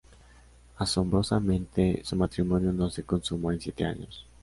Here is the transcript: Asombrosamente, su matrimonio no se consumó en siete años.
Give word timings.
Asombrosamente, 0.79 2.01
su 2.03 2.15
matrimonio 2.15 2.73
no 2.73 2.89
se 2.89 3.03
consumó 3.03 3.51
en 3.51 3.61
siete 3.61 3.85
años. 3.85 4.25